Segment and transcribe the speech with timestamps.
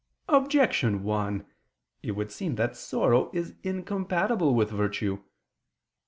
[0.29, 1.45] Objection 1:
[2.01, 5.21] It would seem that sorrow is incompatible with virtue.